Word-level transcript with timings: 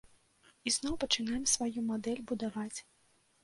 І 0.69 0.73
зноў 0.77 0.95
пачынаем 1.03 1.45
сваю 1.53 1.87
мадэль 1.93 2.27
будаваць. 2.35 2.75